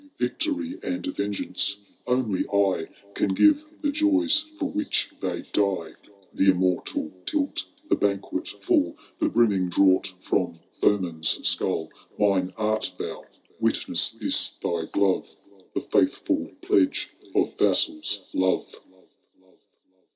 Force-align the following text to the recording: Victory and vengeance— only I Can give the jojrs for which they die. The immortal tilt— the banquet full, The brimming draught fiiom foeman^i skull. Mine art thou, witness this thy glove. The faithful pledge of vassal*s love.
Victory 0.17 0.79
and 0.81 1.05
vengeance— 1.05 1.77
only 2.17 2.43
I 2.47 2.87
Can 3.13 3.35
give 3.35 3.67
the 3.81 3.89
jojrs 3.91 4.49
for 4.57 4.67
which 4.71 5.11
they 5.19 5.43
die. 5.53 5.93
The 6.33 6.49
immortal 6.49 7.11
tilt— 7.27 7.65
the 7.87 7.95
banquet 7.95 8.47
full, 8.47 8.97
The 9.19 9.29
brimming 9.29 9.69
draught 9.69 10.15
fiiom 10.23 10.57
foeman^i 10.81 11.45
skull. 11.45 11.91
Mine 12.17 12.51
art 12.57 12.93
thou, 12.97 13.25
witness 13.59 14.09
this 14.13 14.53
thy 14.63 14.85
glove. 14.85 15.29
The 15.75 15.81
faithful 15.81 16.49
pledge 16.63 17.11
of 17.35 17.55
vassal*s 17.59 18.27
love. 18.33 18.73